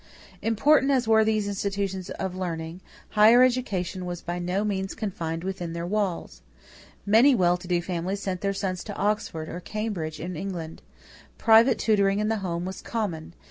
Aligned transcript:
= 0.25 0.41
Important 0.51 0.89
as 0.91 1.07
were 1.07 1.23
these 1.23 1.47
institutions 1.47 2.09
of 2.09 2.35
learning, 2.35 2.81
higher 3.09 3.43
education 3.43 4.03
was 4.03 4.19
by 4.23 4.39
no 4.39 4.63
means 4.63 4.95
confined 4.95 5.43
within 5.43 5.73
their 5.73 5.85
walls. 5.85 6.41
Many 7.05 7.35
well 7.35 7.55
to 7.57 7.67
do 7.67 7.83
families 7.83 8.19
sent 8.19 8.41
their 8.41 8.51
sons 8.51 8.83
to 8.85 8.95
Oxford 8.95 9.47
or 9.47 9.59
Cambridge 9.59 10.19
in 10.19 10.35
England. 10.35 10.81
Private 11.37 11.77
tutoring 11.77 12.17
in 12.17 12.29
the 12.29 12.37
home 12.41 12.65
was 12.65 12.81
common. 12.81 13.35